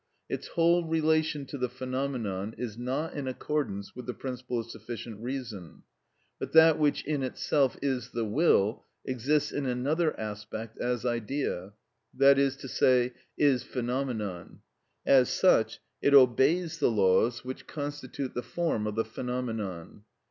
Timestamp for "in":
3.13-3.27, 7.05-7.21, 9.51-9.67